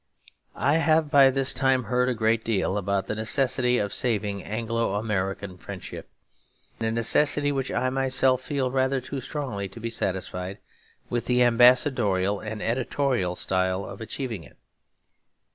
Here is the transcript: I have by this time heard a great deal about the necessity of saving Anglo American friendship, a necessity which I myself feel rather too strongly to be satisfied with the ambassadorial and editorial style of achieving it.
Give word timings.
I 0.55 0.77
have 0.77 1.11
by 1.11 1.29
this 1.29 1.53
time 1.53 1.83
heard 1.83 2.09
a 2.09 2.15
great 2.15 2.43
deal 2.43 2.75
about 2.75 3.05
the 3.05 3.13
necessity 3.13 3.77
of 3.77 3.93
saving 3.93 4.41
Anglo 4.43 4.95
American 4.95 5.59
friendship, 5.59 6.09
a 6.79 6.89
necessity 6.89 7.51
which 7.51 7.71
I 7.71 7.87
myself 7.91 8.41
feel 8.41 8.71
rather 8.71 8.99
too 8.99 9.21
strongly 9.21 9.69
to 9.69 9.79
be 9.79 9.91
satisfied 9.91 10.57
with 11.11 11.27
the 11.27 11.43
ambassadorial 11.43 12.39
and 12.39 12.63
editorial 12.63 13.35
style 13.35 13.85
of 13.85 14.01
achieving 14.01 14.43
it. 14.43 14.57